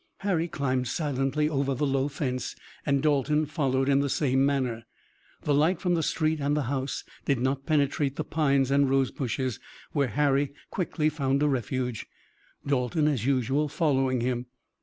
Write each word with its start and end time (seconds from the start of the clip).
Harry 0.21 0.47
climbed 0.47 0.87
silently 0.87 1.47
over 1.47 1.75
the 1.75 1.85
low 1.85 2.07
fence, 2.07 2.55
and 2.87 3.03
Dalton 3.03 3.45
followed 3.45 3.87
in 3.87 3.99
the 3.99 4.09
same 4.09 4.43
manner. 4.43 4.83
The 5.43 5.53
light 5.53 5.79
from 5.79 5.93
the 5.93 6.01
street 6.01 6.39
and 6.39 6.57
house 6.57 7.03
did 7.25 7.39
not 7.39 7.67
penetrate 7.67 8.15
the 8.15 8.23
pines 8.23 8.71
and 8.71 8.89
rosebushes, 8.89 9.59
where 9.91 10.07
Harry 10.07 10.55
quickly 10.71 11.07
found 11.07 11.43
a 11.43 11.47
refuge, 11.47 12.07
Dalton 12.65 13.07
as 13.07 13.27
usual 13.27 13.69
following 13.69 14.21
him. 14.21 14.47